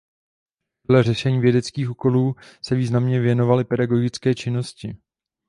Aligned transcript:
Vedle 0.87 1.03
řešení 1.03 1.39
vědeckých 1.39 1.91
úkolů 1.91 2.35
se 2.61 2.75
významně 2.75 3.19
věnoval 3.19 3.61
i 3.61 3.63
pedagogické 3.63 4.35
činnosti. 4.35 4.97